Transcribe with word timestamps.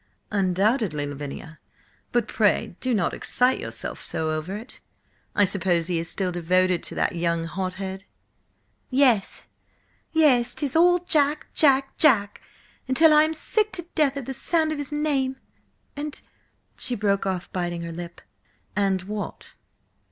"Undoubtedly, 0.31 1.05
Lavinia, 1.05 1.59
but 2.11 2.27
pray 2.27 2.75
do 2.79 2.91
not 2.91 3.13
excite 3.13 3.59
yourself 3.59 4.15
over 4.15 4.55
it. 4.57 4.81
I 5.35 5.45
suppose 5.45 5.85
he 5.85 5.99
is 5.99 6.09
still 6.09 6.31
devoted 6.31 6.81
to 6.81 6.95
that 6.95 7.13
young 7.15 7.43
hothead?" 7.43 8.05
"Yes, 8.89 9.43
yes–'tis 10.11 10.75
all 10.75 10.97
Jack, 11.07 11.53
Jack, 11.53 11.95
Jack, 11.97 12.41
until 12.87 13.13
I 13.13 13.21
am 13.25 13.35
sick 13.35 13.71
to 13.73 13.83
death 13.93 14.17
of 14.17 14.25
the 14.25 14.33
sound 14.33 14.71
of 14.71 14.79
his 14.79 14.91
name–and—" 14.91 16.21
She 16.77 16.95
broke 16.95 17.27
off, 17.27 17.51
biting 17.53 17.83
her 17.83 17.91
lip. 17.91 18.21
"And 18.75 19.03
what?" 19.03 19.53